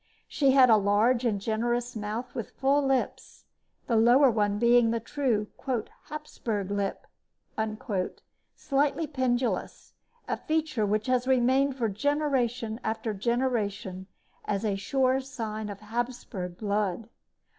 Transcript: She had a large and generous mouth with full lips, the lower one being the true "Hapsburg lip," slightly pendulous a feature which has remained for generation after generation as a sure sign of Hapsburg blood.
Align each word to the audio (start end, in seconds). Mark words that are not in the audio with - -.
She 0.27 0.49
had 0.53 0.71
a 0.71 0.77
large 0.77 1.25
and 1.25 1.39
generous 1.39 1.95
mouth 1.95 2.33
with 2.33 2.57
full 2.59 2.81
lips, 2.83 3.45
the 3.85 3.95
lower 3.95 4.31
one 4.31 4.57
being 4.57 4.89
the 4.89 4.99
true 4.99 5.45
"Hapsburg 6.09 6.71
lip," 6.71 7.05
slightly 8.55 9.05
pendulous 9.05 9.93
a 10.27 10.37
feature 10.37 10.87
which 10.87 11.05
has 11.05 11.27
remained 11.27 11.75
for 11.75 11.87
generation 11.87 12.79
after 12.83 13.13
generation 13.13 14.07
as 14.45 14.65
a 14.65 14.75
sure 14.75 15.19
sign 15.21 15.69
of 15.69 15.81
Hapsburg 15.81 16.57
blood. 16.57 17.07